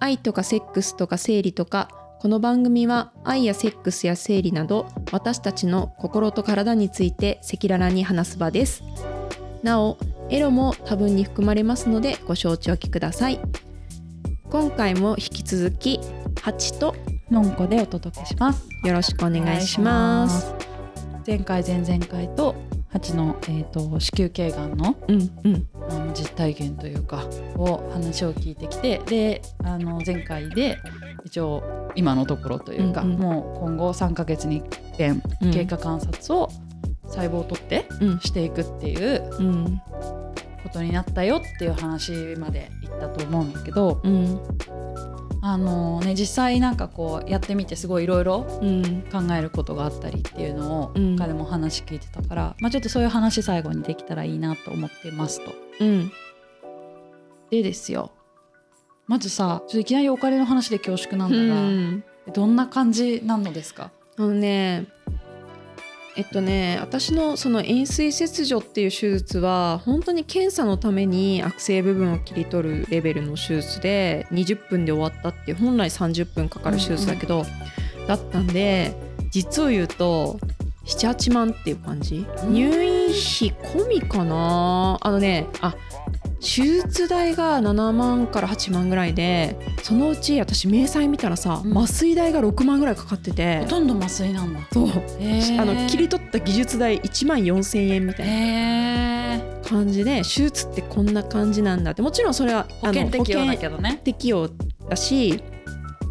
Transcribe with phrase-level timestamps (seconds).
[0.00, 1.88] 愛とかセックスとか生理とか
[2.20, 8.82] この番組は愛やセックスや生理など私たちの心と体について赤裸々に話す場です。
[9.62, 9.98] なお
[10.30, 13.40] エロも多分に含まれますのでご承知おきください。
[14.50, 16.00] 今回も引き続き
[16.42, 16.96] ハチと
[17.30, 18.66] のんこでお届けします。
[18.84, 20.54] よろしくお願いします。
[21.26, 22.54] 前回前々回と
[22.88, 25.77] 蜂の、えーと、子宮頸がんの,、うんうん、あ
[26.08, 27.24] の実体験というか
[27.56, 30.78] を話を聞いてきてであの前回で
[31.24, 36.50] 一応今のところというか、うんうん、もう今後3ヶ月に1遍経過観察を
[37.04, 37.86] 細胞を取って
[38.20, 39.30] していくっていう
[40.62, 44.40] ことになったよっていう話まで言ったと思うんだけど、うん、
[45.40, 48.42] あのね、実際なんかこうやってみてすごいいろいろ
[49.12, 55.54] 考えることがあったりっていうのを彼も話聞いてたから、まあ、ちょっとそういう話最後にできたらいいなと思ってますと。
[55.80, 56.12] うん、
[57.50, 58.10] でですよ。
[59.06, 63.90] まずさちょっといきなりお金の話で恐縮なんだが、うん、どんな感じなのですか？
[64.18, 64.86] あのね
[66.18, 78.92] えっとね私のその円錐切除っていう手術は本当に検査のために悪性部分を切り取るレベルの手術で20分で終わったって本来30分かかる手術だけど、うんうん、だったんで
[79.30, 80.40] 実を言うと
[80.86, 84.98] 78万っていう感じ、入院費込みかな？
[85.00, 85.76] あのねあ
[86.40, 93.60] 手術代が7万から8万ぐらいでそのうち私明細見たらさ、うん、麻酔代が6万ぐらいかかってて。
[93.60, 94.60] ほとんど麻酔なんだ。
[94.72, 94.86] そう。
[94.86, 102.02] あの切り取った技術代1万4,000円みたいな感じで手術ってこんな感じなんだって。
[102.02, 104.00] もちろんそれは保険適用だけどね。
[104.04, 104.48] 適用
[104.88, 105.28] だし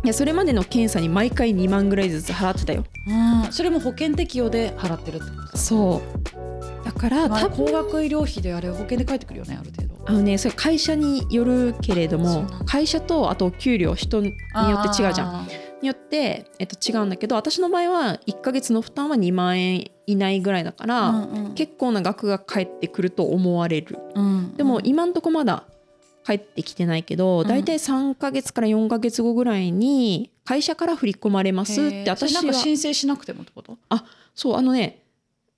[0.04, 2.86] いやそれまでの検査に毎回2万ぐらいずつ払ってたよ。
[3.08, 6.86] うん、それも保険適用で払ってるってことそう。
[6.86, 9.97] だから、まあ、高額医療費であれ保険で返ってくるよねある程度。
[10.08, 14.34] あのねそれ会社によるけれども会社とあと給料人によ
[14.78, 15.48] って違うじゃん。
[15.82, 25.66] によって、えっと、違うんだけど私の場合は1か月の負担は2万円以内ぐらいだから、うんうん、結構な額が返ってくると思われる、うんうん、でも今んとこまだ
[26.24, 33.78] 返ってきてないけど、うん、大体3か月から4か月後ぐらいに会社から振り込まれますって私は申請しなくてもってこと？
[33.90, 34.04] あ
[34.34, 35.04] そうあのね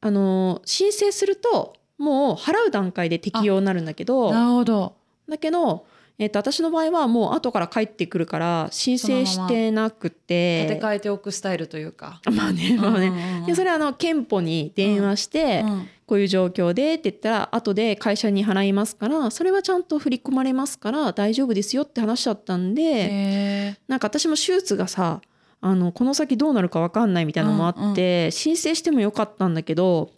[0.02, 4.96] あの申請するともう払う段階で適用になるんだけどなるほど。
[5.28, 5.86] だけど、
[6.18, 10.64] えーと、私の場合はもう後から帰ってくるから申請してなくて。
[10.64, 12.22] 立て替えておくスタイルというか。
[12.32, 25.22] まあねまあね、でそれはあの憲法に電話して、うんうん、こういう状況でって言ったら後で会社に払いますからそれはちゃんと振り込まれますから大丈夫ですよって話しちゃったんでなんか私も手術がさ
[25.62, 30.10] あのこの先どうなるか分かんないみたいなのもあって、うんうん、申請してもよかったんだけど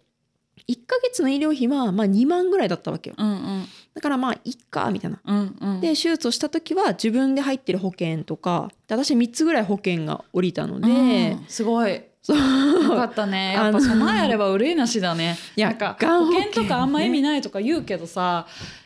[0.72, 12.38] 1ヶ月の医療費はまあ2万ぐらいだったわけよ、うんうん、だからまあいっかみたいな、うんうん、で手術をした時は自分で入ってる保険とか私3つぐらい保険が下りたので、うん、すごいそう。
[12.38, 13.54] よかったね。
[13.54, 15.38] やっぱ備えあれば憂いなしだね。
[15.56, 18.46] いやなんか保険とかあんま意味ないとか言うけどさ、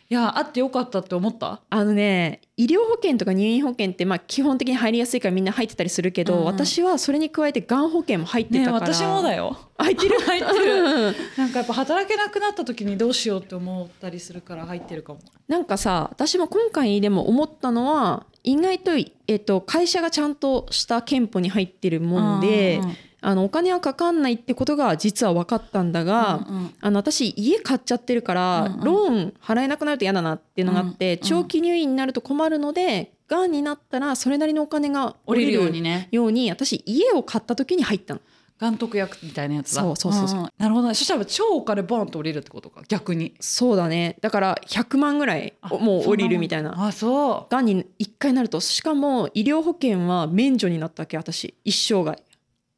[0.09, 1.61] いやあってよかったって思った？
[1.69, 9.57] あのね医療保険とか入院保険ってまあ基本的に入りやすいからみんな入ってたりするけど、うん、私はそれに加えてがん保険も入ってたから、ね、私もだよ。
[9.77, 10.19] 入ってる？
[10.19, 11.15] 入ってる。
[11.37, 15.19] なんかやっぱ働けなくなった時にどうしようって思ったりするから入ってるかも。
[15.47, 18.91] なんかさ私も今回でも思ったのは意外と,、
[19.27, 22.95] えっと会社がちゃんとした憲法に入ってるもんで、うんうん
[23.27, 38.21] あのお金はかかんないってことが実は分かったんだが、うんうん、あの私家買っちゃってるから、うんうん、ローン払えなくなると嫌だなっていうのがあって、うんうん、長期入院になると困るのでがんになったらそれなりのお金が下りるようにねように私家を買った時に入ったの。
[38.59, 40.27] がん特約みたいなやつだそうそうそう。
[40.27, 43.33] そう、うん、なるほど、ね、そしたら超お金ボンと降りるってことか逆に。
[43.39, 44.17] そうだね。
[44.21, 46.85] だから100万ぐらいもう降りるみたいな。
[46.85, 47.51] あそう。
[47.51, 48.59] がんに1回なると。
[48.59, 51.55] しかも医療保険は免除になったわけ私。
[51.63, 52.21] 一生涯。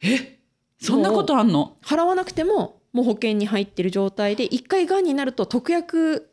[0.02, 0.37] え？
[0.80, 1.76] そんなことあんの？
[1.84, 6.30] 払わなくてももう保険に入ってる状態で一回がんになると特約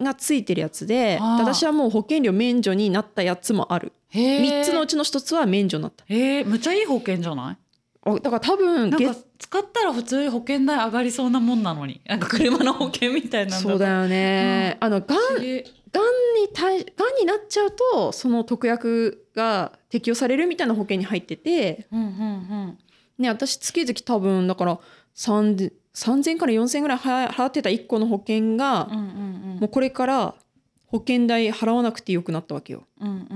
[0.00, 3.92] がついてるやつで、うん、私はもう保険料免除になったやつもある。
[4.12, 6.04] 3つのうちの1つは免除になった。
[6.08, 7.56] へえむちゃいい保険じゃない？
[8.20, 15.64] だから多分なんか使ったら普通に保険代上がりそうなもんなのになんか車の保険みたいなそうだよね、うん、あのがんがんに
[16.52, 22.78] 対がんになっちゃうとその特約が適用されるみたいな保険に入ってて、うんうんうん、
[23.18, 24.80] ね、私月々多分だから
[25.14, 30.34] 3000から4000ぐらい払ってた1個の保険が、もうこれから
[30.86, 32.84] 保険代払わなくてよくなったわけよ。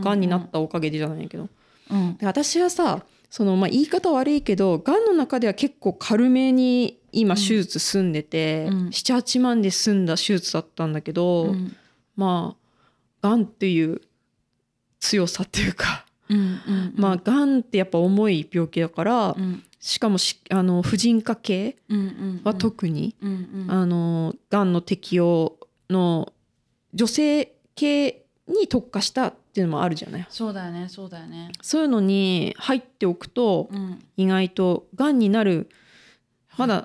[0.03, 1.49] が、んになったおかげでじゃないけど。
[1.91, 11.75] うん、私はさその、まあ、言い方悪いけどがんの中では結構軽めに今手術済んでて、うん、78万で済んだ手術だったんだけど、うん、
[12.15, 12.57] ま
[13.23, 14.03] あがんっていう
[15.01, 16.05] 強さっていうか、
[16.95, 21.76] まあがんってやっぱ重い病気だから、うんしかもしあの婦人科系
[22.44, 25.56] は特に、うんうんあのがんの適用
[25.88, 26.31] の
[26.93, 30.26] 女性系に特化したっていうのもあるじゃない？
[30.29, 31.50] そうだよねそうだよね。
[31.62, 33.99] そういうのに入っておくとうん。
[34.19, 35.70] 意外とがんになる。
[36.58, 36.85] まだ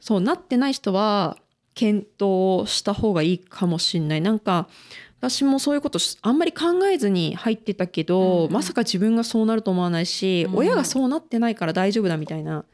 [0.00, 1.36] そうなってない人は
[1.80, 4.20] 検討した方がいいかもしれない。
[4.20, 4.68] なんか
[5.18, 8.52] 私もそういうことしあんまり考えずに入ってたけど、うんうん。
[8.52, 10.56] まさか自分がそうなると思わないし、うん。
[10.58, 12.66] 親がそうなってないから大丈夫だみたいな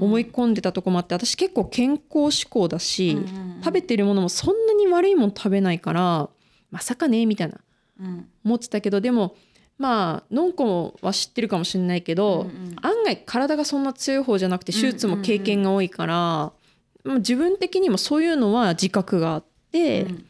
[0.00, 3.16] 思い込んでたとこもあって私結構健康志向だし、
[3.62, 6.28] 食べてるものもそんなに悪いもの食べないから
[6.72, 7.58] まさかねみたいな
[8.00, 8.28] うん。
[8.44, 9.36] 思ってたけどでも
[9.78, 12.76] まあのんこは知ってるかもしれないけど、うんうん。
[12.82, 16.59] 案外体がそんな強い方じゃなくて手術も経験が多いから、まあ
[17.04, 20.24] 自分的にもそういうのは自覚があって、うん。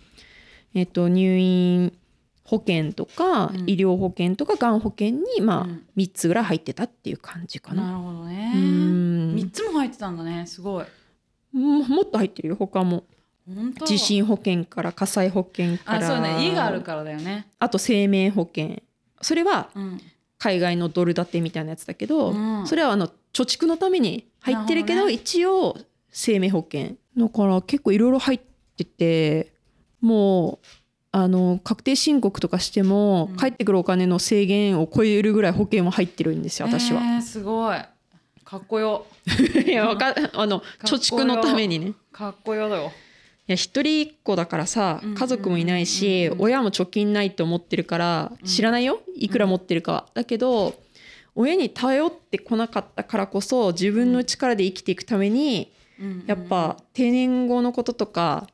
[0.74, 1.92] えっと、入院
[2.44, 3.60] 保険とか、うん。
[3.68, 5.86] 医療保険とかがん保険に、まあうん。
[5.96, 7.86] 3つぐらい入ってたっていう感じかな。
[7.86, 8.52] なるほどね。
[8.54, 9.34] うん。
[9.34, 10.84] 三つも入ってたんだねすごい。
[11.52, 13.04] ももっと入ってるよ他も。
[13.86, 15.98] 地震保険から火災保険から。
[15.98, 16.44] あそうね。
[16.44, 17.48] 家があるからだよね。
[17.58, 18.82] あと生命保険。
[19.20, 20.00] それはうん。
[20.38, 22.66] 海外のドル建てみたいなやつだけど、うん。
[22.66, 25.12] それはあの貯蓄のために入ってるけどね。
[25.12, 25.76] 一応
[26.10, 26.96] 生命保険。
[27.16, 28.40] だから結構いろいろ入っ
[28.76, 29.52] てて
[30.00, 30.66] もう
[31.12, 33.36] あの確定申告とかしても、うん。
[33.36, 37.00] 返ってくるお金の制限を超えるぐらい保険も入ってるんですよ私は。
[37.02, 37.78] えーすごい。
[38.44, 39.06] かっこよ。
[39.66, 41.92] いやわかあの貯蓄のためにね。
[42.12, 42.92] かっこよだよ。
[43.48, 48.46] いや一人っ子だからさうん家族もいないし、うんうん親も貯金ないと思ってるからうん。
[48.46, 49.00] 知らないよ？
[49.16, 50.06] いくら持ってるかは。
[50.14, 50.74] だけど
[51.34, 55.72] 親に頼ってこなかったからこそ自分の力で生きていくために
[56.26, 58.48] やっぱ定年後のこととか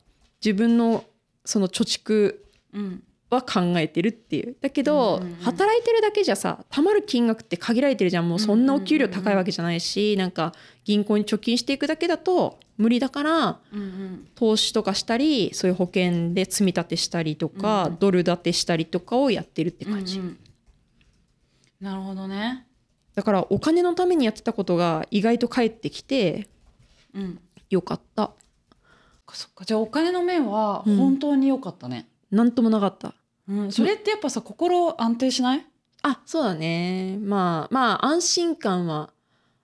[0.44, 1.04] 自分の
[1.44, 2.36] その貯蓄
[2.72, 3.02] うん。
[3.28, 4.56] は考えてるっていう。
[4.60, 8.28] だけど、働いてるだけじゃさ貯まる金額って限られてるじゃん。
[8.28, 10.52] もうそんなお給料高いわけじゃないし、なんか
[10.84, 13.60] 銀行に貯金していくだけだと無理だから
[14.36, 17.96] 投資とかしたりそういう保険で積み立てしたりとか、うん。
[17.98, 20.38] ドル建てしたりとかをやってるって感じ、うんうん。
[21.80, 22.64] なるほどね。
[23.16, 26.48] だからお金のためにやってたことが意外と返ってきて
[27.16, 27.40] うん。
[27.70, 28.30] よかった。
[29.32, 30.96] そっかじゃあお金の面はうん。
[30.96, 33.14] 本当に良かったね、なんともなかった。
[33.48, 33.72] うん。
[33.72, 35.66] それってやっぱさ心安定しない、
[36.02, 37.18] あそうだね。
[37.20, 39.10] まあまあ安心感は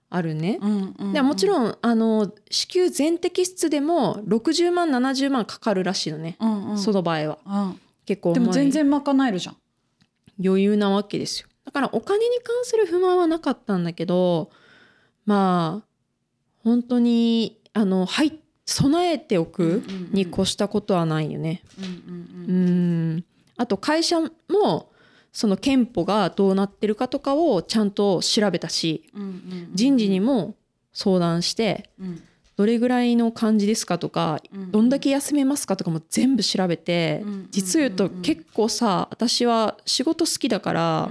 [0.09, 7.37] あるね、うんうんでもちん、ろんあの子宮全摘出でも60万70万かかるらしいのね、うんうん、その場合は。
[7.45, 7.79] うん。
[8.05, 9.57] 結構でも全然賄えるじゃん。
[10.43, 11.47] 余裕なわけですよ。
[11.65, 14.51] だからお金に関する不満はなかったんだけど
[15.25, 15.87] まあ
[16.63, 21.61] 本当にあのはい備えておくに越したことはないよね。
[21.77, 21.87] うんう
[22.47, 23.15] うん。
[23.17, 23.25] ん。
[23.57, 24.29] あと会社も
[25.31, 29.03] その憲法がどうなってるかとかをちゃんと調べたし
[29.73, 30.55] 人事にも
[30.93, 32.21] 相談してうん。
[32.55, 37.47] どれぐらいの感じですかとかうんどんだけ休めますかとかも全部調べてうん。
[37.51, 41.09] 実を言うと結構さ私は仕事好きだから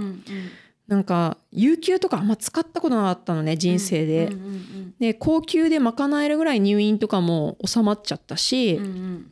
[0.92, 4.26] なんか有給とかあんま使ったことなかったのね人生で。
[4.26, 4.32] うん。
[4.32, 9.30] うんで高級で賄えるぐらい入院とかも収まっちゃったし、うんうん。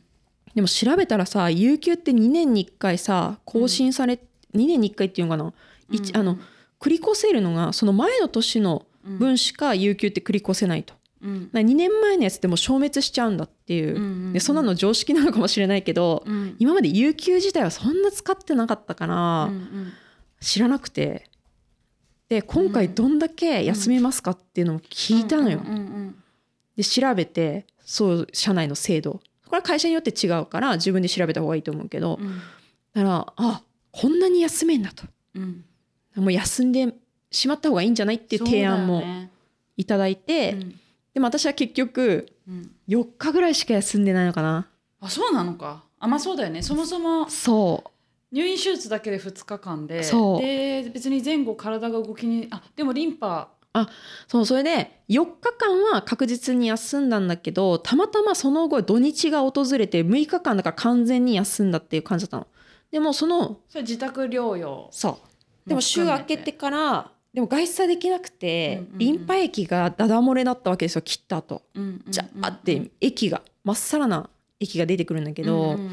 [0.53, 4.15] でも調べたらさ有給って2年に1回さ更新され、
[4.53, 5.53] 2年に1回っていうのかな、
[5.89, 6.37] 一うんあの
[6.79, 9.19] 繰り越せるのがその前の年のうん。
[9.19, 10.93] 分しか有給って繰り越せないと。
[11.21, 11.45] うん。
[11.45, 14.33] だから2年前のやつってもう消滅しちゃうんだっていう、うんうん。
[14.33, 16.55] でそんなの常識なのかもしれないけど、うん。
[16.59, 19.93] 今まで有給自体はそんな使ってなかったから、うんうん。
[20.41, 21.29] 知らなくて
[22.31, 25.59] で今回どんだけ休めますかっていうのを聞いたのよ。
[26.77, 29.19] で調べてそう社内の制度。
[29.47, 32.39] これは会社によって違うから自分で調べた方がいいと思うけどうん。
[32.93, 33.61] だからあ
[33.91, 35.03] こんなに休めんだと。
[35.35, 35.65] うん。
[36.15, 36.93] もう休んで
[37.31, 39.03] しまった方がいいんじゃないっていう提案も
[39.75, 40.79] いただいて、うん。
[41.13, 42.71] でも私は結局うん。
[42.87, 44.69] 4日ぐらいしか休んでないのかな。
[45.01, 45.83] あそうなのか。
[45.99, 46.61] あまあそうだよね。
[46.61, 47.90] そもそもそう
[48.31, 53.49] 入院手術だけで2日間でで別に前後体が動きにあでもリンパ。
[54.27, 62.47] そうそれで4日間は確実に休んだんだけどたまたまその後土日が訪れて6日間だから完全に休んだっていう感じだったの。
[62.91, 64.89] でもそのそれ自宅療養。
[64.91, 65.19] そ
[65.65, 65.69] う。
[65.69, 68.97] でも週明けてからでも外出はできなくて、うんうんうん。
[68.97, 71.61] リンパ液がダダ漏れだったわけですよ切った後。
[72.09, 75.83] じゃあって液がまっさらな液が出てくるんだけど、で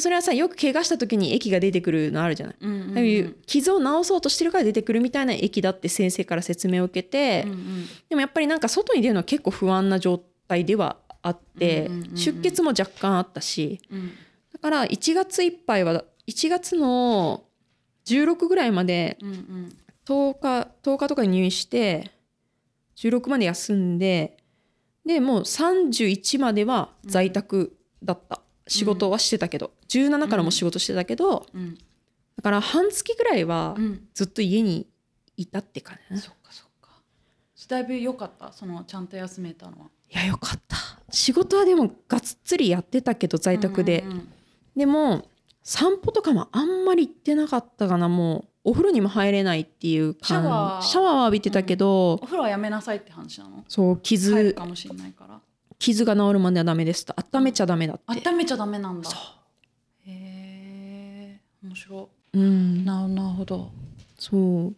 [0.00, 2.56] それはさよく怪我した時に液が出てくるのあるじゃない。
[2.60, 3.36] うんうんうん。
[3.46, 7.86] 傷を治そうとしてるから出てくるみたいな液だって先生から説明を受けて、うんうん。
[8.08, 12.16] でもやっぱりなんか外に出るのは結構不安な状態ではあって、うんうんうんうん。
[12.16, 14.12] 出血も若干あったしうん。
[14.52, 17.44] だから1月いっぱいは1月の
[18.06, 19.76] 16ぐらいまでうんうん。
[20.06, 22.10] 10日10日とかに入院して
[22.96, 24.36] 16まで休んで
[25.04, 31.74] でもう31までは在宅だった、仕事はしてたけど17からも仕事してたけど、うん。
[31.74, 34.08] だから半月ぐらいはうん。
[34.14, 34.86] ずっと家に
[35.36, 36.90] いたって感じ、そっかそっか。
[37.68, 38.52] だいぶ良かった？
[38.52, 39.86] そのちゃんと休めたのは。
[40.10, 40.76] いやよかった。
[41.10, 44.32] 仕事はでもがっつりやってたけど在宅で、うんうん
[44.76, 45.28] でも
[45.62, 48.08] 散歩とかもあんまり行ってなかったかな。
[48.08, 50.26] もうお風呂にも入れないっていう感じ。
[50.26, 50.84] シャワー。
[50.84, 53.64] シャワーは浴びてたけど、お風呂はやめなさいって話なの？
[53.66, 55.40] そう入る傷かもしれないから
[55.78, 57.14] 傷が治るまではダメですと。
[57.16, 58.28] 温めちゃダメだって。
[58.28, 59.10] 温めちゃダメなんだ。
[59.10, 59.16] そ
[60.06, 62.76] へえ面白ううん。
[62.78, 63.70] いなるなるほど。
[64.18, 64.36] そ
[64.68, 64.74] う。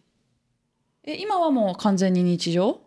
[1.03, 2.81] え今はもう完全に日常？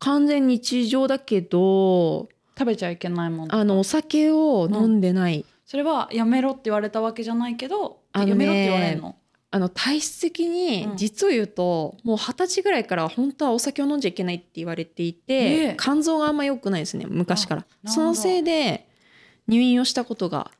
[0.00, 9.16] 完全日常だけど食べちゃいけないもんあのお酒を飲んでない、それはやめろって言われたわけじゃないけどねやめろって言われるの？
[9.54, 10.96] あの体質的にうん。
[10.96, 15.76] 実を言うと、もう二十歳ぐらいから本当はお酒を飲んじゃいけないって言われていて、ええ。
[15.78, 17.66] 肝臓があんま良くないですね昔から。
[17.86, 18.88] そのせいで
[19.46, 20.50] 入院をしたことが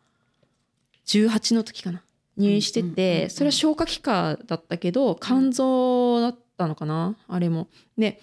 [1.07, 2.03] 18の時かな。
[2.37, 7.67] 入院してて、それは消化器科だったけど肝臓だったのかなあれも。
[7.99, 8.21] で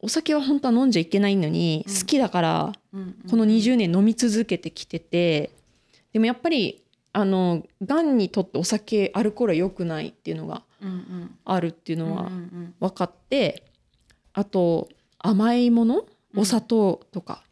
[0.00, 1.94] お酒は本当は飲んじゃいけないのに、うん。
[1.94, 2.72] 好きだから
[3.30, 5.52] この20年飲み続けてきてて
[6.12, 6.82] でもやっぱり
[7.12, 10.62] あのがんにとってお酒アルコールは良くないっていうのが
[11.44, 12.30] あるっていううんのは
[12.80, 13.64] 分かって、
[14.32, 14.88] あと
[15.18, 17.42] 甘いものお砂糖とか。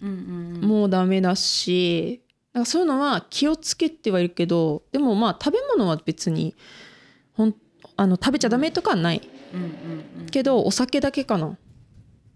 [0.00, 6.54] もうダメだし、なんかそういうのは気をつけてはいるけどでもまあ食べ物は別に
[7.32, 7.54] ほん
[7.96, 9.28] あの食べちゃダメとかはない。
[10.30, 11.58] けどお酒だけかな。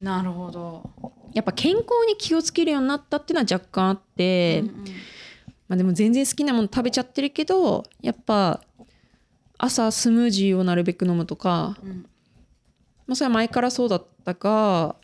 [0.00, 0.90] なるほど。
[1.34, 4.84] やっぱ健康に気をつけるようになったっていうのは若干あって、うんうん
[5.72, 8.60] まあ、でも全然好きなもの食べちゃってるけどやっぱ
[9.56, 12.04] 朝スムージーをなるべく飲むとか、うん。
[13.06, 14.96] まあ、それは前からそうだったが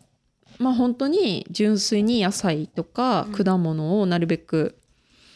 [0.58, 3.32] まあ本当に純粋に野菜とかうん。
[3.32, 4.76] 果物をなるべく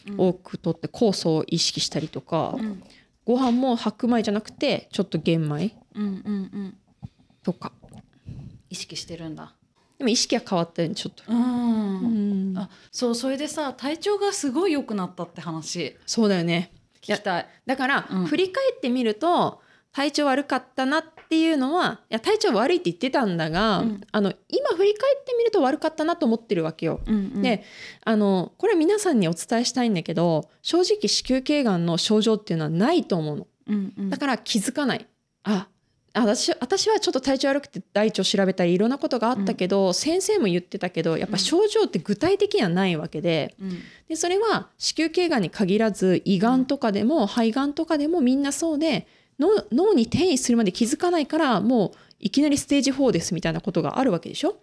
[0.07, 2.83] うん多く取って酵素を意識したりとか、うん。
[3.25, 6.11] ご飯も白米じゃなくてちょっと玄米うんうんう
[6.59, 6.77] ん。
[7.41, 7.71] とか。
[8.69, 9.55] 意識してるんだ。
[9.97, 11.39] でも意識は変わったよねちょっと、うん
[12.93, 15.97] そうそれでさ体調がすごい良くなったって話。
[16.05, 16.71] そうだよね。
[17.01, 17.47] 聞きたい。
[17.65, 18.25] だから、うん。
[18.27, 24.01] 振り返ってみると体調悪かったなっていうのはいや体調悪いって言ってたんだが、うん。
[24.11, 27.01] あの今振り返ってみると悪かったなと思ってるわけよ。
[27.07, 27.41] うんうん。
[27.41, 27.63] で
[28.05, 33.47] あのこれ皆さんにお伝えしたいんだけど正直子宮頸がんの症状っていうのはないと思うの。
[33.67, 34.09] うんうん。
[34.11, 35.07] だから気づかない。
[35.45, 35.72] ああ
[36.15, 43.55] 私私はちょっと体調悪くて大腸調べたりいろんなことがあったけど、先生も言ってたけどやっぱ症状って具体的にはないわけで。
[43.59, 43.79] うん。
[44.07, 49.07] でそれは子宮頸がんに限らず胃がんとかでも肺がんとかでもみんなそうで
[49.39, 54.57] 脳脳に転移するまで気づかないからもういきなりステージ4ですみたいなことがあるわけでしょ？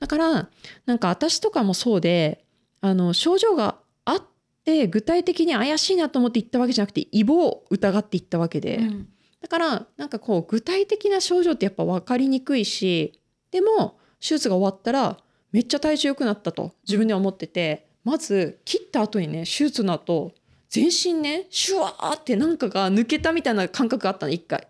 [0.00, 0.48] だから
[0.86, 2.44] なんか私とかもそうで
[2.80, 4.22] あの症状があっ
[4.64, 9.08] て具体的に怪しいなと思って行ったわけじゃなくてイボを疑って行ったわけで、うん
[9.44, 13.20] だからなんかこう具体的な症状ってやっぱ分かりにくいし
[13.50, 15.18] でも手術が終わったら
[15.52, 20.32] めっちゃ体調良くなったと自分では思っててまず切った後にね手術の後
[20.70, 24.66] 全身ねシュワーってなんかが抜けたみたいな感覚があったの一回。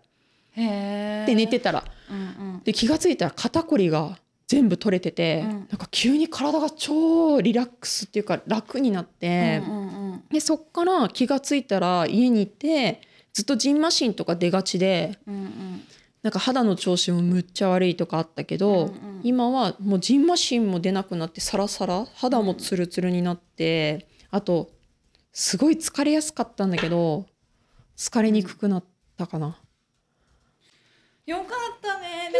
[0.57, 1.85] へえで寝てたら。
[2.11, 2.61] うんうん。
[2.65, 5.49] で気が付いたら肩こりが全部取れてて、うん。
[5.51, 10.23] なんか急に体が超リラックスっていうか楽になって、うんうんうん。
[10.29, 13.01] でそっから気が付いたら家にいて
[13.35, 15.83] ずっとジンマシンとか出がちでうんうん
[16.23, 24.69] なんか肌の調子もむっちゃ悪いとかあったけど、うんうん今はもうジンマシンも出なくなってサラサラ肌もツルツルになって、あと
[25.33, 27.25] すごい疲れやすかったんだけど
[27.97, 28.83] 疲れにくくなっ
[29.17, 29.57] たかな。
[31.25, 32.31] よかったね。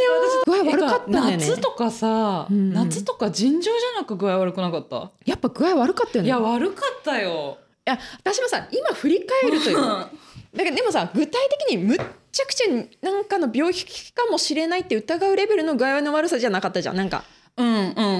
[0.45, 1.37] 具合悪かったね。
[1.37, 2.73] 夏とかさ、うんうん。
[2.73, 5.11] 夏とか尋常じゃなく具合悪くなかった？
[5.25, 6.27] やっぱ具合悪かったよね。
[6.27, 7.57] いや悪かったよ。
[7.87, 9.77] いや私もさ今振り返るという
[10.55, 11.99] だけどでもさ具体的にむっ
[12.31, 17.23] ちゃくちゃなんかの病気かもしれないって疑うレベルの具合の悪さじゃなかったじゃんなんか。
[17.57, 17.71] うんう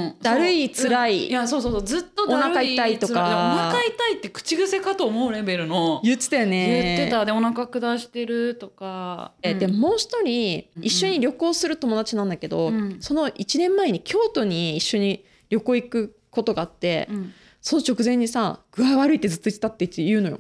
[0.08, 0.16] ん。
[0.22, 0.90] だるいそう。
[0.90, 1.84] 辛いいやそうそうそう。
[1.84, 3.14] ずっとだるお腹痛いとか。
[3.16, 6.00] 辛お腹痛いって口癖かと思うレベルの。
[6.04, 6.96] 言ってたよね。
[6.98, 7.26] 言ってた。
[7.26, 20.40] でお腹下してるとか、えでもう一人うん一緒に旅行する友達なんだけど、うんその1年前に京都に一緒に旅行行くことがあって、うんその直前にさ具合悪いってずっと言ってたって言うのよ。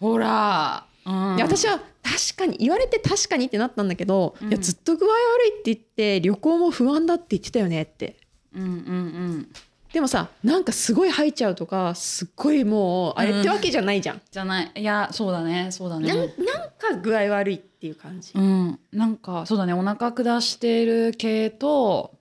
[0.00, 4.48] ほら、うん、で私は確かに言われて確かにってなったんだけど、うん。
[4.48, 8.16] いやずっと具合悪いって言って旅行も不安だって言ってたよねって。
[8.54, 9.48] うんうんうん。
[9.92, 14.72] でもさなんかすごい吐いちゃうとかすっごいもうあれってわけじゃないじゃん、じゃない。
[14.74, 15.68] いやそうだね。
[15.70, 16.08] そうだね。
[16.08, 16.28] なんなん
[16.78, 19.72] か具合悪いっていう感じ、うん、なんかそうだね。
[19.72, 22.12] お腹下してる系と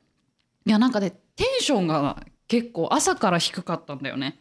[0.66, 4.38] いやなんかねテンションが結構朝から低かったんだよね。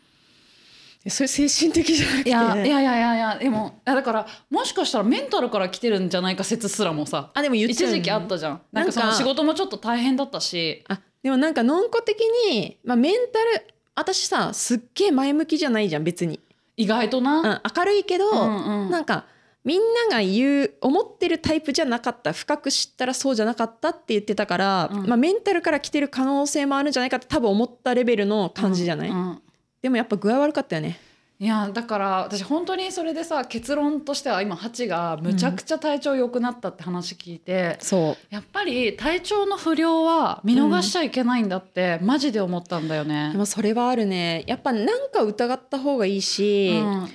[1.10, 2.28] それ精神的じゃなくて。
[2.28, 7.30] いやいやいやいやいやでもいやだからもしかしたらメンタルから来てるんじゃないか説すらもさ。
[7.34, 7.72] あでも言っね。
[7.72, 8.60] 一時期あったじゃん。
[8.72, 10.84] なんかその仕事もちょっと大変だったし。
[10.88, 16.40] あでもなんかのんこ的に、まあ、メンタル私さすっげえ前向きじゃないじゃん別に、
[16.76, 17.62] 意外とうん、な。
[17.76, 18.90] 明るいけど、うんうん。
[18.90, 19.26] なんか
[19.64, 22.32] みんなが言う思ってるタイプじゃなかった。
[22.32, 25.06] 深く知ったらそうじゃなかったって言ってたから、うん。
[25.06, 29.42] まあ、メンタルから来てる可能性もあるんじゃないかって多分思ったレベルの感じじゃない、うんうん
[29.82, 30.98] でもやっぱ具合悪かったよね。
[31.38, 38.16] いやだから私本当にそれでさ結論としては今ハチがむちゃくちゃ体調良くなったって話聞いて、そう。
[38.30, 43.30] やっぱり体調の不良は見逃しちゃいけないんだって、マジで思ったんだよね。
[43.32, 43.38] で。
[43.38, 44.44] もそれはあるね。
[44.46, 47.08] やっぱなんか疑った方がいいし、うん。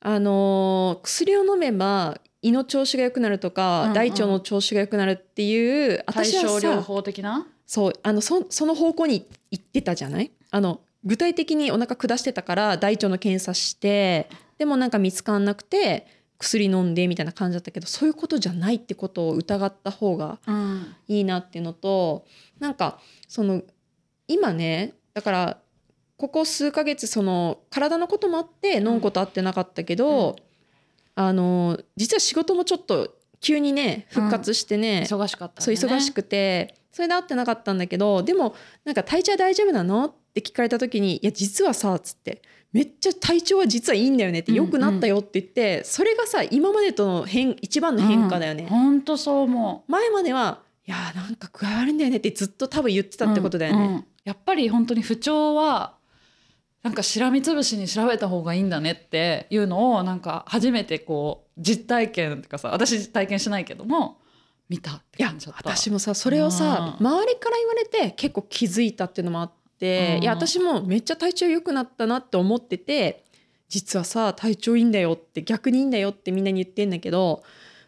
[0.00, 3.94] あのー薬を飲めば胃の調子が良くなるとか、うんうん。
[3.94, 7.46] 大腸の調子が良くなるっていう対私は症療さ法的な？
[7.66, 10.30] そうあのそその方向に行ってたじゃない？
[10.50, 14.28] あの具体的にお腹下してたから大腸の検査して
[14.58, 16.06] でもなんか見つかんなくて
[16.38, 20.94] 薬飲んでみたいな感じだったけどそういうことじゃないってことを疑った方がうん。
[21.08, 22.24] いいなっていうのと
[22.58, 23.62] なんかその
[24.28, 25.58] 今ねだから
[26.16, 30.36] ここ数ヶ月その体のこともあってのんこと会ってなかったけど、
[31.16, 38.54] あの実は仕事もちょっと急にね復活してね、忙しかったんだそう忙しくてそれで会ってなかったんだけどでも
[38.84, 40.04] なんか体調大丈夫なの？
[40.06, 48.66] って聞かれた時に「いや実はさ」っつって「めっちゃ体調は実はいいんだよね」って「うんうん良くなったよ」って言って、それがさ今までとの変一番の変化だよね。
[48.68, 53.84] 本当そう思前まではいやーなんか具合悪いんだよねってずっと多分言ってうたってことだよね。
[53.84, 54.04] うんうん。
[54.24, 55.94] やっぱり本当に不調は
[56.82, 64.18] なんかしらみつぶしに調べた方がいいんだねっていうのをなんか初めてこう実体験っていうかさ私体験しないけども
[64.68, 65.70] 見たっていや感じだった。
[65.76, 67.06] 私もさそれをさ、うん。
[67.06, 69.61] 周りから言われて結構気づいたっていうのもあって、
[70.16, 73.24] うんいや私もめっちゃ体調良くなったなって思ってて
[73.68, 77.42] 実はさ体調いいんだよって逆にいいんだよってみんなに言ってんだけど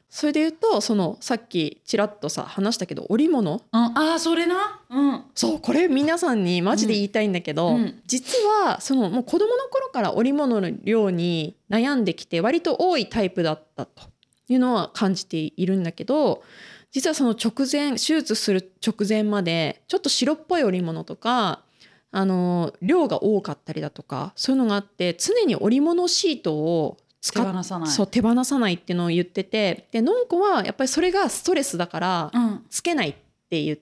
[0.09, 3.61] それで言うとそのさっきちらっとさ話したけど織物？
[3.73, 4.81] うん、ああそれな？
[4.89, 5.25] うん。
[5.35, 8.03] そうこれ皆さんにマジで言いたいんだけど、うんうん。
[8.07, 14.05] 実はそのもう子供の頃から織物の量に悩んできて割と多いタイプだったと
[14.49, 16.45] いうのは感じているんだけど
[16.93, 21.64] 実はその直前手術する直前までちょっと白っぽい織物とか
[22.17, 27.89] あの量が多かったりだとかそういうのがあって常に織物シートを手放さない。
[27.89, 32.65] そう手放さないっていうのを言っててでのんこはやっぱりそれがストレスだからうん。
[32.71, 33.15] つけないっ
[33.51, 33.79] て言っ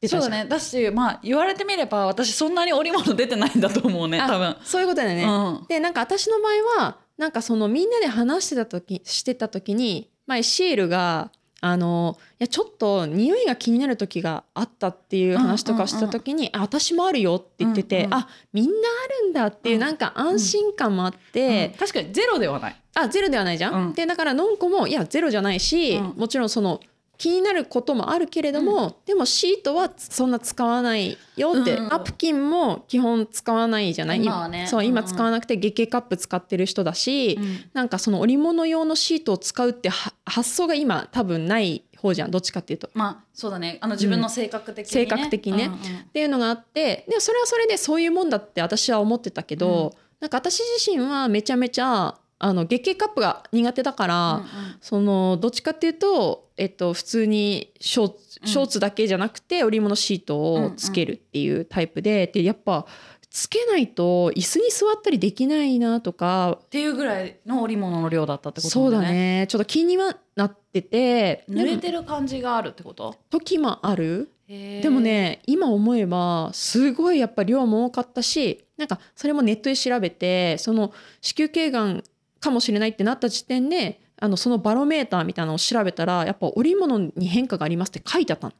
[0.00, 0.44] てそうだね。
[0.44, 4.56] だしまあ言われてみれば私そんなに織物出てないんだと思うねあ多分。
[4.62, 5.24] そういうことだよね。
[5.24, 5.66] うん。
[5.66, 11.32] でなんか私の場合はなんかそのみんなで話してた時してた時に前シエルが
[11.64, 19.80] あのいやちょっと匂いが気になる時があったっていう話とかをした時に、あ私もあるよって言ってて、うんうんあみんなあるんだっていううん。
[19.80, 21.78] なんか安心感もあって、うん。
[21.78, 22.76] 確かにゼロではない。
[22.94, 23.74] あゼロではないじゃん。
[23.74, 23.92] うん。
[23.94, 26.04] でだからのんこもいやゼロじゃないし、うん。
[26.16, 26.80] もちろんその
[27.22, 31.84] 気になることもあるけれども、でもシートはそんな使わないよって、うん。
[31.84, 34.24] うんアプキンも基本使わないじゃない？
[34.24, 34.66] 今はね。
[34.66, 34.90] そううんうん。
[34.90, 37.38] 今使わなくて月経カップ使ってる人だし、
[37.74, 42.32] なんかその織物用のシートを使うっては発想が今多分ない方じゃん。
[42.32, 42.90] どっちかっていうと。
[42.94, 43.78] まあそうだね。
[43.82, 45.04] あの自分の性格的に、ね。
[45.04, 45.66] 性格的にね。
[45.66, 45.80] うんうんっ
[46.12, 54.46] ていうのがあってでそれはそれでそういうもんだって私は思ってたけど、なんか私自身はめちゃめちゃあの月経カップが苦手だから、うんうん。
[54.80, 62.84] そのどっちかっていうと、えっと、普通にショーツだけじゃなくて織物シートをつけるっていうタイプで,、でやっぱ
[63.30, 69.12] つけないと椅子に座ったりできないなとかっていうぐらいの織物の量だったってことそうだね。
[69.40, 73.16] ねちょっと気にはなってて濡れてる感じがあるってこと？
[73.30, 74.30] 時もある。
[74.48, 82.04] ででもね今思えばすごいやっぱ量も多かったしなんかそれもネットで調べてその子宮頸がん
[82.42, 88.52] かもしれないってなった時点であのそのバロメーターみたいなのを調べたらやっぱ織物に変化がありますって書いてあったの。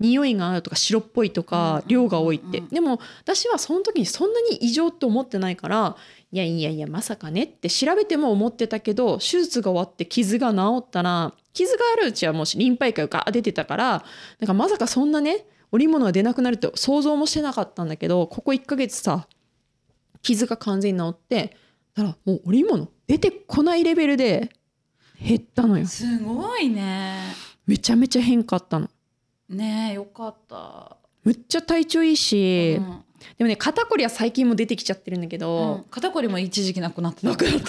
[0.00, 5.96] 匂いがあるとか白っぽいとか量が多いって、でも私はその時にそんなに異常って思ってないから
[6.30, 14.04] いやいやいやまさかねって調べても思ってたけど手術が終わって傷が治ったら傷があるうちはもうリンパ液が出てたから
[14.38, 19.26] なんかまさかそんなね織物が出なくなるって想像もしてなかったんだけどここ1ヶ月さ
[20.22, 21.56] 傷が完全に治って
[21.98, 24.52] だからもう織物出てこないレベルで
[25.20, 25.86] 減ったのよ。
[25.86, 27.18] すごいね。
[27.66, 28.88] めちゃめちゃ変化あったの。
[29.48, 33.04] ねえよかった、めっちゃ体調いいし、うん。
[33.36, 35.40] でもね肩こりは最近も出てきちゃってるんだけうん。
[35.40, 37.30] ど、肩こりも一時期なくなってた。
[37.30, 37.60] なくなっ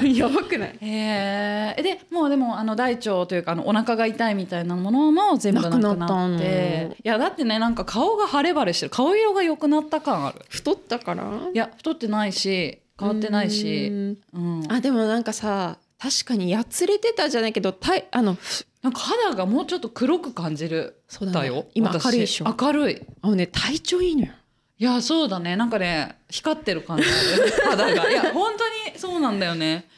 [0.00, 0.78] たやばくない？
[0.80, 1.82] へえ。
[1.82, 6.00] でもうでもあの大腸というかあのお腹が痛いみたいなものも全部なくなって。
[6.00, 8.90] なくなっいやだってねなんか顔が晴れ晴れしてる。
[8.90, 10.40] 顔色が良くなった感ある。
[10.48, 11.24] 太ったから？
[11.52, 13.88] いや太ってないし変わってないし。
[13.88, 14.18] うん。
[14.32, 21.02] うん、あでもなんかさ確かにやつれてたじゃないけどたいあのふなんか肌がもうちょっと黒く感じる。
[21.08, 21.48] そうだね。
[21.48, 21.66] だよ。
[21.74, 22.04] 今私。
[22.04, 22.56] 明るいでしょ。
[22.60, 23.02] 明るい。
[23.22, 24.32] あのね体調いいのよ。
[24.78, 25.56] いやそうだね。
[25.56, 27.04] なんかね光ってる感じ
[27.64, 28.10] 肌が。
[28.10, 29.88] いや本当にそうなんだよね、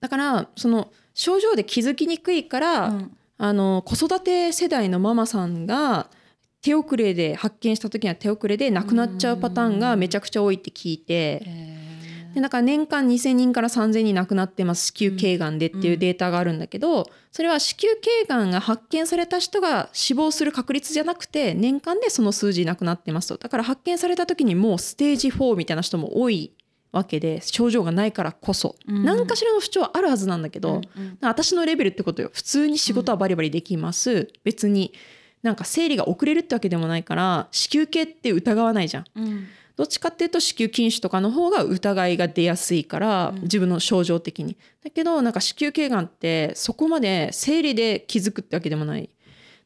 [0.00, 3.16] だからその症状で気づきにくいから、うん。
[3.38, 6.08] あの子育て世代のママさんが
[6.60, 11.42] 手遅れで発見した時には手遅れで亡くなっちゃうパターンがめちゃくちゃ多いって聞いて。
[11.44, 11.81] へ
[12.34, 14.92] でだから年間2,000人から3,000人亡くなってます。
[14.92, 23.36] 子宮頸がんでっていうデータがあるんだけどそれは子宮頸がんが発見された人が死亡する確率じゃなくて年間でその数字亡くなってますと。
[23.36, 26.52] だから発見された時にもうステージ4みたいな人も多い
[26.92, 28.76] わけで症状がないからこそ。
[28.86, 29.04] うん。
[29.04, 31.18] 何かしらの不調はあるはずなんだけど、うんうん。
[31.22, 32.30] 私のレベルってことよ。
[32.32, 34.92] 普通に仕事はバリバリできます、別に
[35.42, 39.04] なんか生理が遅れるってわけでもないから子宮系って疑わないじゃん。
[39.16, 39.46] うん
[39.82, 44.56] どっちかっていうと子宮筋腫とかの方が疑いが出やすいから、自分の症状的に。
[44.84, 49.10] だけどなんか子宮頸がんってそこまで生理で気づくってわけでもない。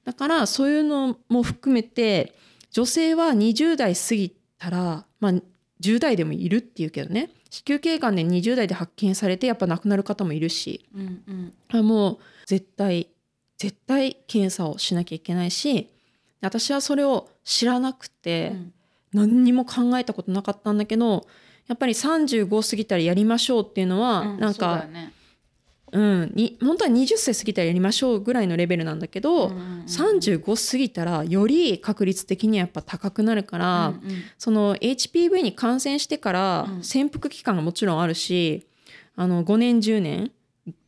[0.05, 2.33] だからそういうのも含めて
[2.71, 5.33] 女性は20代過ぎたらまあ
[5.83, 7.29] 10代でもいるっていうけどね。
[7.51, 10.87] 子宮頸がんで20代で発見されてやっぱ亡くなる方もいるし。
[10.95, 11.53] うんうん。
[11.69, 13.09] あもう絶対
[13.59, 15.91] 絶対検査をしなきゃいけないし
[16.41, 18.73] 私はそれを知らなくて、うん
[19.13, 21.27] 何にも考えたことなかったんだけど
[21.67, 25.13] やっぱり35過ぎたらやりましょうっていうのは、うんなんかそうね。
[25.93, 29.85] うんに本当は20歳過ぎたらやりましょうぐらいのレベルなんだけど、うんうんうん。
[29.85, 34.23] 35過ぎたらより確率的にはやっぱ高くなるから、うんうん。
[34.37, 36.85] その HPV に感染してからうん。
[36.85, 38.67] 潜伏期間がもちろんあるし
[39.15, 40.33] あの5年10年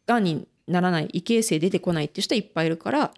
[0.07, 3.11] がんにならない異形成出てこないっていう人はいっぱいいるからだ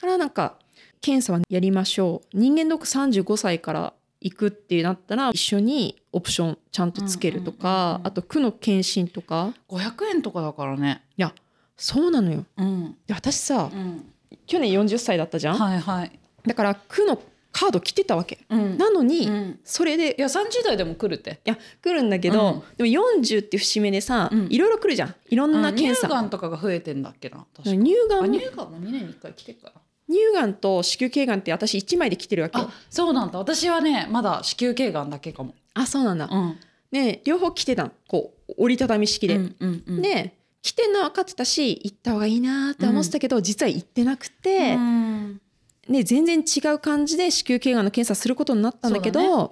[0.00, 0.56] からなんか
[1.00, 2.36] 検査はやりましょう。
[2.36, 3.92] 人間ドック35歳から
[4.26, 8.06] 行くってなったら一緒にオプションちゃんとつけるとうんうんうんかうん。
[8.08, 9.54] あと区の検診とか。
[9.68, 11.02] 500円とかだからね。
[11.16, 11.32] いや
[11.76, 12.44] そうなのよ。
[12.56, 12.96] うん。
[13.06, 14.04] で私さうん。
[14.46, 16.18] 去年40歳だったじゃん、はいはい。
[16.44, 17.20] だから区の
[17.52, 18.38] カード来てたわけ。
[18.50, 18.76] うん。
[18.76, 19.60] なのに、うん。
[19.64, 21.40] それでいや30代でも来るって。
[21.44, 24.46] いや来るんだけど、でも40って節目でさ、うん。
[24.50, 25.14] いろいろ来るじゃん。
[25.30, 27.76] いろんなうん乳検査、がんとかが増えてんだっけな確か。
[27.76, 32.66] 乳がんあ乳がんも2年に1回来てるから乳がんと子宮頸がんって私1枚で来てるわけよ。
[32.68, 33.38] あそうなんだ。
[33.38, 35.54] 私はねまだ子宮頸がんだけかも。
[35.74, 36.56] あそうなんだ、うん。
[36.92, 37.92] ね両方来てたの。
[38.08, 40.02] こう折りたたみ式で、うんうんうん。
[40.02, 45.40] で来てんのは分かってたし行った方がいいなって思ってたけど、実は行ってなくて、うん。
[45.88, 49.50] ね、全然違う感じで子宮頸がんの検査することになったんだけどそう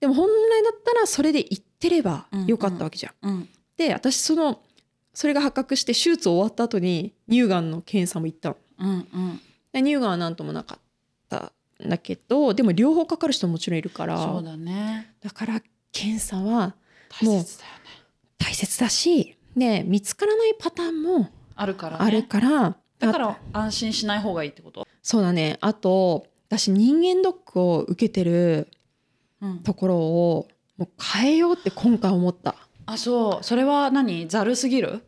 [0.00, 3.28] でも本来だったらそれで行ってればよかったわけじゃん。
[3.28, 3.48] うん。
[3.76, 4.60] で私その
[5.14, 8.56] それが発覚して手術終わった後に乳がんの検査も行ったの。
[8.80, 9.36] うんうん。
[9.36, 9.42] で
[9.80, 10.78] 乳がんは何ともなかっ
[11.28, 11.52] た
[11.84, 14.18] んだけどでも両方かかる人ももちろんいるから。
[14.22, 15.14] そうだね。
[15.22, 16.74] だから検査は
[17.08, 17.80] 大切だよね。
[18.38, 22.04] 大切だしで見つからないパターンもあるからね。
[22.04, 24.86] あるから、だから安心しない方がいいってこと？
[25.02, 25.58] そうだね。
[25.60, 28.68] あと私人間ドックを受けてる
[29.40, 29.58] うん。
[29.58, 32.54] ところをもう変えようって今回思った。
[32.86, 33.44] あそう。
[33.44, 34.28] それは何？
[34.28, 35.02] ざるすぎる？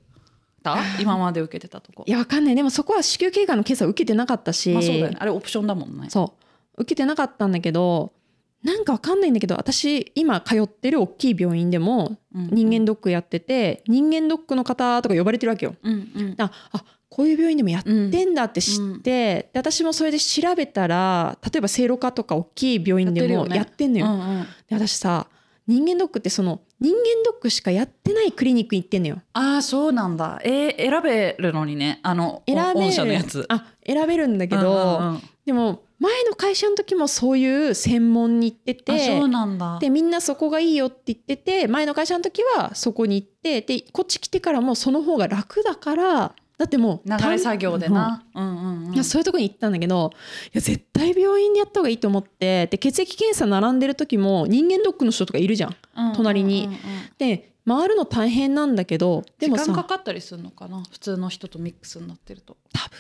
[0.65, 2.05] だ今まで受けてたとこ。
[2.07, 2.55] いやわかんない。
[2.55, 5.17] でもそこは子宮頸がんの検査を受けてなかったし、まあそうだよね。
[5.21, 6.09] あれオプションだもんね。
[6.11, 6.35] そ
[6.77, 6.83] う。
[6.83, 8.13] 受けてなかったんだけど
[8.65, 15.77] なんかわかんないんだけど私今通ってる大きい病院でもうん人間ドックやってて、人間ドックの方とか呼ばれてるわけよ。
[15.83, 16.35] うんうん。
[16.39, 24.07] ああこういう病院でもやってんだって知って、で私もそれで調べたら例えば聖路加とか大きい病院でもやってんのよ。
[24.07, 24.43] うんうん。
[24.43, 25.29] で私さ
[25.67, 29.23] 人間ドックってその人間ドックしかやってないクリニックに行ってんのよ。
[29.33, 30.41] ああそうなんだ。
[30.45, 32.01] えー選べるのにね。
[32.03, 33.05] あの選べる。
[33.07, 33.47] のやつ。
[33.49, 35.23] あ選べるんだけど、うんうんうん。
[35.47, 39.79] でも前の会社の時もそういう専門に行ってあてそうなんだ。
[39.81, 48.43] でみんなそこがいいよって言ってて前の会社の時はそこに行ってでこっち来てからもその方が楽だからだってもう流れ作業でな、うん。
[48.43, 50.13] うんうんいやそういうとこに行ったんだけど
[50.47, 55.77] いや絶対病院でやった方がいいと思ってで血液検査並んでる時も人間ドックの人とかいるじゃん。
[55.97, 56.75] うん隣にうんうん。
[56.75, 56.79] うん
[57.19, 60.83] で回るの大変なんだけどでも時間かさかったりするのかな？
[60.91, 62.59] 普通の人とミックスになってると。
[62.73, 62.91] 多分。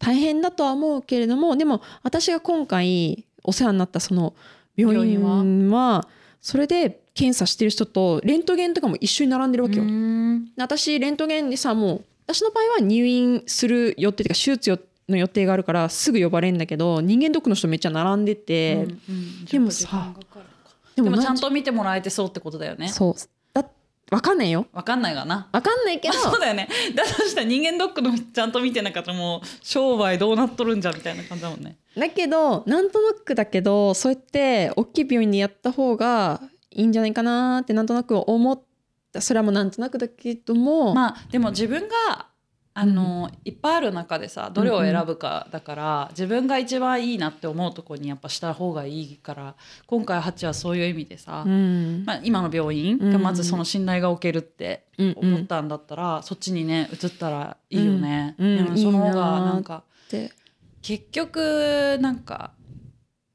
[0.00, 4.34] 大変だとは思うけれどもでも私が今回お世話になったその
[4.74, 6.02] 病院は病
[6.40, 9.84] それで検査してる人とレントゲンとかも一緒に並んでるわけよ。
[10.56, 19.44] 私レントゲンでさもう私の場合は入院する予定というか手術の予定があるからすぐ呼ばれるんだけど人間ドックの人めっちゃ並んでて、うんうん。
[19.46, 20.14] でもさ
[20.94, 22.88] ででもちゃんと見てもらえてそうってことだよね。
[22.88, 23.14] そう。
[23.52, 23.64] だ
[24.12, 24.66] わかんないよ。
[24.72, 25.48] わかんないがな。
[25.50, 26.14] わかんないけど。
[26.18, 26.68] そうだよね。
[26.94, 31.76] だとしたら人間ドックのちゃんと見てなかったらもう商売どうなっとるんじゃみたいな感じだもんね。
[31.96, 36.40] だけどなんとなくだけどそうやって大きい病院にやった方が
[36.70, 38.69] いいんじゃないかなってなんとなく思った
[39.18, 42.30] それはもうなんとなくだけども、まあでも自分が
[42.72, 49.54] あの、いっぱいある中でさどれを選ぶかだから、自分が一番いいなって思うとこにやっぱした方がいいから
[49.86, 52.04] 今回ハチはそういう意味でさ、うん。
[52.06, 55.34] まあ、今の病院がまずその信頼がおけるってうんうん。
[55.34, 58.36] 思ったんだったら、そっちにね移ったらいいよね。
[58.38, 60.30] うんその方がーなんかで
[60.80, 62.52] 結局なんか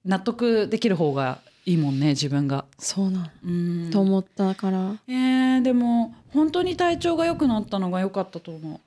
[0.05, 2.65] 納得できる方がいいもんね自分が。
[2.77, 3.31] そうなん。
[3.43, 3.51] う
[3.87, 3.89] ん。
[3.91, 4.95] と思ったから。
[5.07, 8.79] えー、でも本当に体調が良くなったのが良かったと思う。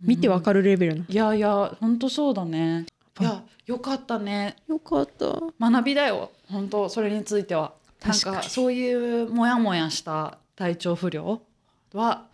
[0.00, 2.86] 見てわかるレベルの、いやいや本当そうだね。
[3.20, 4.56] いや良かったね。
[4.68, 5.40] よかった。
[5.60, 7.72] 学びだよ本当それについては。
[8.04, 8.36] なん確かに。
[8.36, 11.42] かそういうモヤモヤした体調不良
[11.92, 12.26] は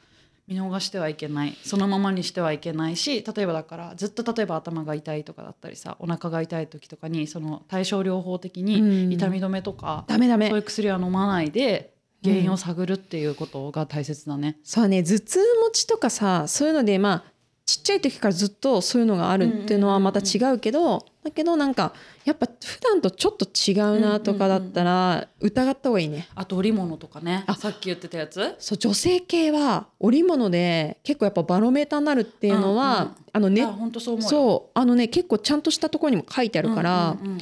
[0.48, 1.56] 見逃してはいけない。
[1.62, 8.64] そのままにしてはいけないし例えばだからずっと例えば頭が痛いとかだったりさお腹が痛い時とかにその対症療法的うん。
[8.64, 10.48] に痛み止めとか、ダメダメ。
[10.48, 11.92] そういう薬は飲まないで
[12.24, 14.58] 原因を探るっていうことが大切だね。
[14.64, 17.37] そうね頭痛持ちとかさそういうのでまあ
[17.68, 21.92] ちっちゃい時からずっとそういうのがあるっていうのはまた違うけど、だけどなんか
[22.24, 26.28] やっぱ普段とちょっと違うなとかだったら疑った方がいいね。
[26.34, 28.54] あと織物とかねあさっき言ってたやつ？
[28.58, 34.22] そう女性系は織物で結構やっぱバロメーターになるっていうのは、うんうんあのねそう思うよ。
[34.22, 37.38] そうあのね結構ちゃんとしたところにも書いてあるから、うんうんうん。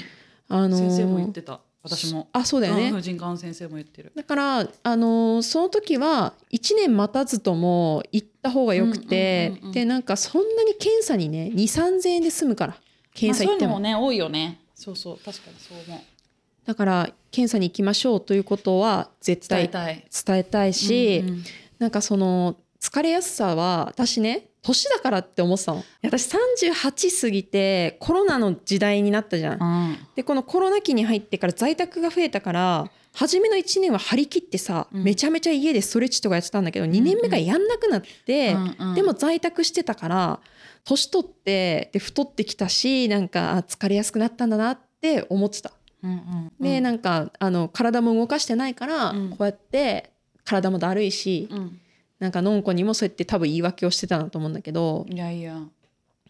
[0.48, 2.28] あのー先生も言ってた私も。
[2.32, 4.12] あそうだよね、うん婦人科の先生も言ってる。
[4.14, 9.72] だから、あのーその時は1年待たずとも行った方がよくて、うんうんうんうん。
[9.72, 12.76] でなんかそんなに検査にね2 3 0 0円で済むから
[13.14, 14.60] 検査行っても,、まあ、そういうのもね多いよね。
[14.74, 16.00] そうそう確かにそう思う。
[16.66, 20.06] だから検査に行きましょうということは絶伝え対たい。
[20.26, 21.44] 伝えたいし、うんうん。
[21.78, 25.84] なんかその疲れやすさは私ね年だからって思ってたの。
[26.02, 26.28] 私
[26.64, 29.62] 38過ぎてコロナの時代になったじゃん。
[29.62, 29.98] うん。
[30.16, 35.04] でこのコロナ期に入ってから在宅が増えたから初めの1年は張り切ってさ、うん。
[35.04, 38.94] めちゃめちゃ家でストレッチとかやってたんだけど2年目からやんなくなって、うんうん。
[38.96, 40.40] でも在宅してたから
[40.84, 45.70] 年取ってで太ってきたしなんかあ疲れやすくなったんだなって思ってた。
[46.02, 46.52] うんうん。
[46.60, 49.30] でなんかあの体も動かしてないから、うん。
[49.30, 50.10] こうやって
[50.44, 51.80] 体もだるいし、うん
[52.18, 55.06] なんかのんこにもそうやって多分言い訳をしてたなと思うんだけど。
[55.08, 55.60] いやいや。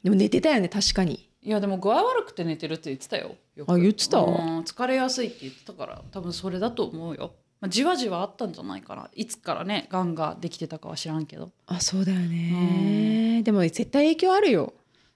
[0.03, 1.29] でも寝てたよね確かに。
[1.43, 3.37] いやでも具合悪くて寝てるって言ってたよ。
[3.55, 3.73] よく。
[3.73, 4.19] あ言ってた？
[4.19, 9.09] うん疲れやすいって言ってたから多分それだと思うよ、まあ、じわじわあったんじゃないかな。
[9.15, 11.53] いつからねがんができてたかは知らんけど。
[11.67, 14.73] あそうだよね、でも絶対影響あるよ。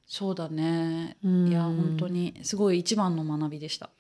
[0.07, 1.17] そうだね。
[1.25, 1.49] うん。
[1.49, 3.91] いや本当にすごい一番の学びでした、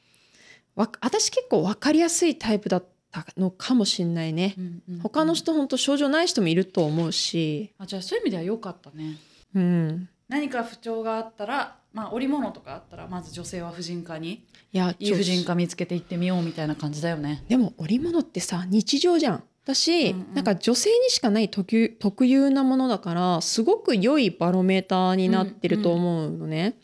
[0.77, 2.89] わ私結構分かりやすいタイプだった
[3.37, 4.55] のかもしんないね。
[4.57, 9.17] うんうん他の人本当症状ない人もいると思うし、あじゃあそういう意味では良かったね。
[9.55, 17.45] うん、何か不調があったらまあ織物とかあったらまず女性は婦人科にいやいい婦人科見つけて行ってみようみたいな感じだよね。
[17.49, 19.45] でも織物ってさ日常じゃん。
[19.65, 20.35] 私、うんうん。
[20.35, 26.77] なんか女性にしかない特有特有なものだからすごく良いバロメーターになってると思うのね、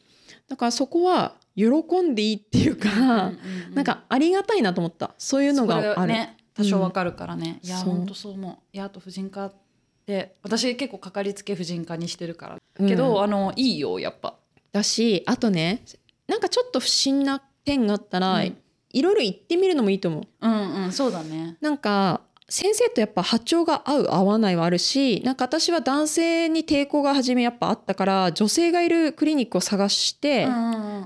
[0.48, 3.38] だからそこは喜んでいいっていうか、うんうん
[3.68, 3.74] うん。
[3.74, 5.14] なんかありがたいなと思った。
[5.18, 7.90] そういうのがある、ね多少わかるからね、いやそう。
[7.90, 8.56] 本当そう思う。
[8.72, 9.54] いやあと婦人科っ
[10.06, 12.58] て私結構かかりつけ婦人科にしてるから。
[12.78, 12.88] うん。
[12.88, 14.36] けど、あのいいよやっぱ。
[14.72, 15.82] だしあとね
[16.26, 18.56] なんかちょっと不審な点があったら、うん。
[18.92, 20.22] いろいろ言ってみるのもいいと思う。
[20.40, 21.58] うんうんそうだね。
[21.60, 30.46] なんか先生とやっぱ波長が合う合わないはあるしなんか私は男性に抵抗が初めやっぱあったから女性がいるクリニックを探して、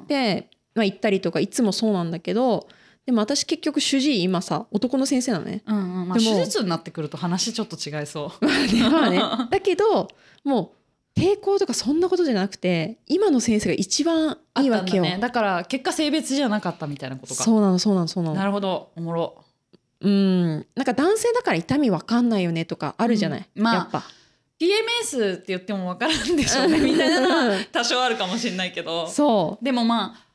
[0.06, 2.68] で、まあ、行ったりとかいつもそうなんだけど
[3.06, 5.62] でも私結局主治医今さ男の先生なのね。
[5.66, 8.44] うんうんまあ、でも手術になってくると話ちょっと違いそう。
[8.90, 9.18] まあね
[9.50, 10.08] だけど
[10.44, 10.74] も
[11.16, 15.04] う抵抗とかそんなことじゃなくて今の先生が一番いいわけよ。
[15.04, 17.42] だね、だから結果性別じゃなかったみたいなことか。
[17.42, 19.44] そうなのそうなのそうなのなるほどおもろ。
[20.00, 20.66] うん。
[20.74, 23.62] なんか男性だから痛みわかんないよねとかあるじゃない、うん。
[23.62, 24.02] まあやっぱ。
[24.60, 30.26] PMS って言っても分からんでしょうね みたいなのは多少あるかもしれないけどそうでもまあ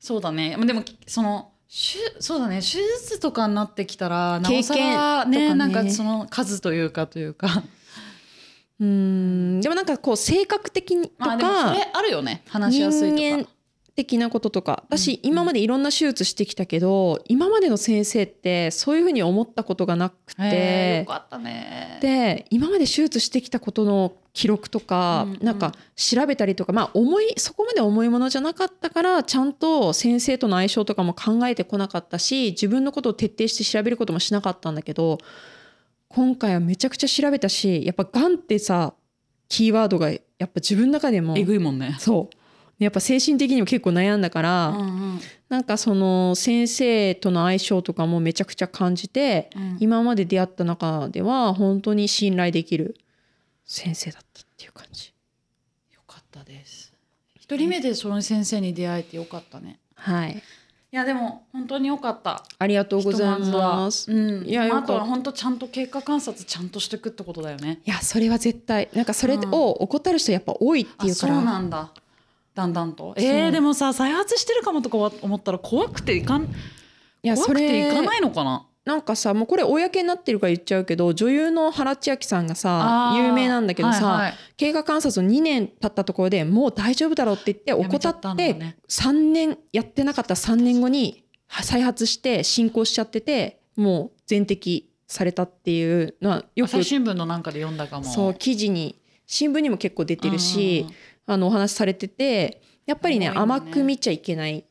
[0.00, 7.62] そうだねまあでもその手そうだね手術とかになってきたらなおさらね経験とかねなんかその数というかというか
[8.80, 13.50] うんでもなんかこう性格的にとか、まあでもそれあるよね話しやすいとか。
[13.98, 15.20] 的なこととか私うん。
[15.24, 21.98] 今までいろんな手術してきたけど、今までの先生ってそういうふうに思ったことがなくてよかったね。
[22.00, 25.44] で今まで手術してきたことの記録とか、うんうん。
[25.44, 35.18] なんか調べたりとかまあ重いそこまで重いものじゃなかったからちゃんと先生との相性とかも考えてこなかったし自分のことを徹底して調べることもしなかったんだけど
[36.08, 38.94] 今回はめちゃくちゃ調べたしやっぱがんってさ
[39.48, 41.96] キーワードがやっぱ自分の中でもえぐいもんね。
[41.98, 42.37] そう
[42.78, 44.82] やっぱ精神的にも結構悩んだから、うんう
[45.16, 45.20] ん。
[45.48, 49.76] なんかその先生との相性とかもめちゃくちゃ感じて、うん。
[49.80, 52.96] 今まで出会った中では本当に信頼できる
[53.64, 55.12] 先生だったっていう感じ。
[55.92, 56.92] よかったです。
[57.34, 59.80] 一人目でその先生に出会えてよかったね。
[59.94, 60.40] はい、い
[60.92, 62.44] やでも本当によかった。
[62.58, 64.12] ありがとうございます。
[64.12, 64.92] うん、いやよかった。
[64.92, 67.80] まああとは本当ちゃんと経過観察ちゃんとしていくってことだよね。
[67.84, 68.88] いやそれは絶対。
[68.92, 71.90] なんかそれを怠る人やっぱ多いっていうから、なんだ
[72.58, 73.14] だんだんと。
[73.16, 76.48] えー、でもさ再発してるかもとか思ったら怖くていかんい
[77.22, 78.66] やそ怖くていかれないのかな？
[78.84, 84.34] なんかさもうこれ公になってるから言っちゃうけど女優の原千秋さんがさ有名なんだけどさ、はいはい。
[84.56, 88.76] 経過観察の2年経ったところでもう大丈夫だろうって言って怠ってんだね。
[88.88, 91.22] 3年やってなかった3年後に
[91.62, 98.04] 再発して進行しちゃっててもう全摘されたっていうのはよく朝日新聞のなんかで読んだかも。
[98.04, 100.94] そう記事に新聞にも結構出てるし、うんうん
[101.28, 103.34] あのお話しされててやっぱりねね。
[103.36, 104.64] 甘く見ちゃいけないっ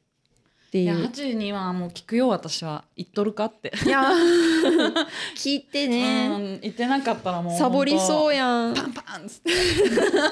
[0.71, 1.03] ていやいう。
[1.03, 2.83] ハチにはもう聞くよ私は。
[2.95, 4.09] 言っとるかって、いや
[5.37, 6.59] 聞いてうね、ん。
[6.61, 8.73] 言ってなかったらもうサボりそうややん。
[8.73, 9.51] パンパンっつって。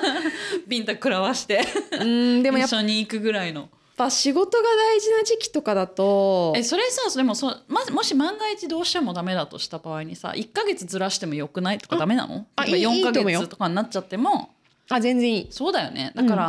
[0.68, 1.62] ビンタ食らわして。
[1.92, 3.70] うんでも一緒に行くぐらいの。
[3.96, 12.46] ぱ仕事が大事な時期とかだとえそれさそれもそまもし万が一どうしてもダメだとした場合にさ1か月ずらしてもよくないとかダメなの？
[12.58, 14.55] あいいいい4か月とかになっちゃっても
[14.90, 15.48] あ全然いい。
[15.52, 16.12] そうだよね。
[16.16, 16.44] だから、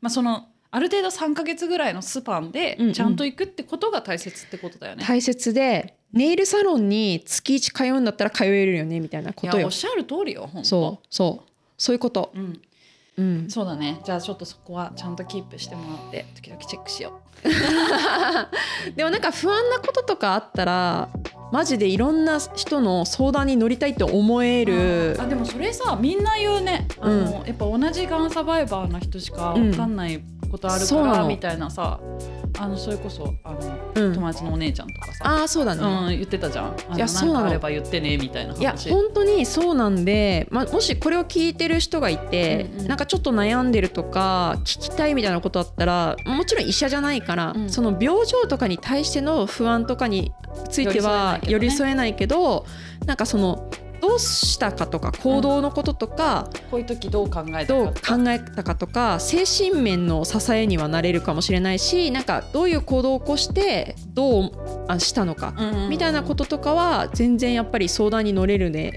[0.00, 2.92] まあそのある程度3か月ぐらいのスパンでうんうん。
[2.92, 5.04] ちゃんと行くってことが大切ってことだよね。
[5.06, 9.52] 大切でネイルサロンに月1通うんだったら通えるよねみたいなことよ。
[9.54, 9.72] いやおっ。
[9.72, 11.50] しゃる通りよ本当そうそう。
[11.76, 12.32] そういうこと。
[12.34, 12.60] うん、
[13.16, 14.00] うん、そうだね。
[14.04, 17.20] じゃあちょっとそこはちゃんとキープしてもらって時々チェックしよ
[18.96, 21.08] でもなんか不安なこととかあったら
[21.50, 25.16] マジでいろんな人の相談に乗りたいって思えうる。
[25.18, 26.86] あでもそれさみんな言うね。
[27.00, 30.20] あの、やっぱ同じがんサバイバーな人しか分かんない
[30.50, 31.28] ことあるから、そうなの。
[31.28, 32.00] みたいなさ。
[32.60, 33.58] あのそれこそあの、
[33.94, 34.14] うん。
[34.14, 35.82] 友達のお姉ちゃんとかさああそうだね。
[35.82, 36.96] うん、言ってたじゃん。
[36.96, 42.88] いやそうあれば言ってねみたいないや話本当にそうなんで、まあ、もしこれを聞いてる人がいて、うんうん。
[42.88, 50.32] なんかちょっと悩んでるとか聞きたいみたいなことあったらもちろん医者じゃないから、うんその病状とかに対しての不安とかに
[50.70, 52.64] ついては寄寄りり添えないけど
[53.04, 64.50] なんかそのどうしたかとか行動のこととか、こういう時どう考えたどうか考えたかとか精神面の支えにはなれるかもしれないしなんかどういう行動を起こしてどう
[64.86, 65.52] あしたのか、
[65.90, 68.92] みたいなこととかは全然やっぱり相談に乗れるね。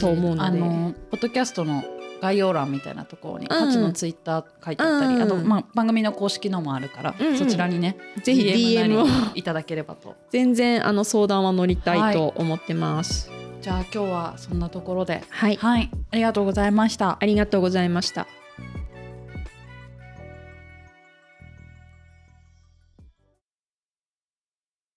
[0.00, 0.42] と思うので。
[0.42, 1.82] あのポッドキャストの
[2.22, 3.82] 概要欄みたいなところに、うん。
[3.82, 5.22] のツイッター書いてあったり、うん。
[5.22, 7.36] あと、まあ、番組の公式のもあるから、うんうん。
[7.36, 9.06] そちらにねぜひ DM を。
[9.34, 10.14] いただければと。
[10.30, 13.30] 全然あの相談は乗りたいと思ってます。
[13.60, 15.24] じゃあ今日はそんなところで。
[15.28, 15.90] はい、はい。
[16.12, 17.18] ありがとうございました。
[17.20, 18.28] ありがとうございました。